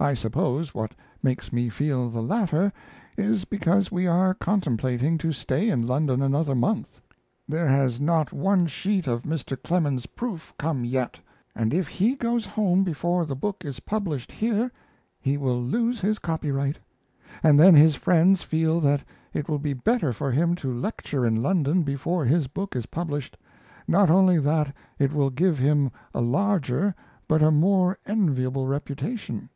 I 0.00 0.12
suppose 0.12 0.74
what 0.74 0.92
makes 1.22 1.50
me 1.50 1.70
feel 1.70 2.10
the 2.10 2.20
latter 2.22 2.74
is 3.16 3.46
because 3.46 3.90
we 3.90 4.06
are 4.06 4.34
contemplating 4.34 5.16
to 5.16 5.32
stay 5.32 5.70
in 5.70 5.86
London 5.86 6.20
another 6.20 6.54
month. 6.54 7.00
There 7.48 7.68
has 7.68 7.98
not 7.98 8.30
one 8.30 8.66
sheet 8.66 9.06
of 9.06 9.22
Mr. 9.22 9.56
Clemens's 9.62 10.04
proof 10.04 10.52
come 10.58 10.84
yet, 10.84 11.18
and 11.56 11.72
if 11.72 11.88
he 11.88 12.16
goes 12.16 12.44
home 12.44 12.84
before 12.84 13.24
the 13.24 13.34
book 13.34 13.64
is 13.64 13.80
published 13.80 14.30
here 14.30 14.70
he 15.18 15.38
will 15.38 15.62
lose 15.62 16.02
his 16.02 16.18
copyright. 16.18 16.78
And 17.42 17.58
then 17.58 17.74
his 17.74 17.94
friends 17.94 18.42
feel 18.42 18.80
that 18.80 19.02
it 19.32 19.48
will 19.48 19.58
be 19.60 19.72
better 19.72 20.12
for 20.12 20.30
him 20.30 20.54
to 20.56 20.70
lecture 20.78 21.24
in 21.24 21.36
London 21.36 21.82
before 21.82 22.26
his 22.26 22.46
book 22.46 22.76
is 22.76 22.84
published, 22.84 23.38
not 23.88 24.10
only 24.10 24.38
that 24.38 24.74
it 24.98 25.14
will 25.14 25.30
give 25.30 25.58
him 25.58 25.90
a 26.12 26.20
larger 26.20 26.94
but 27.26 27.40
a 27.40 27.50
more 27.50 27.96
enviable 28.04 28.66
reputation. 28.66 29.48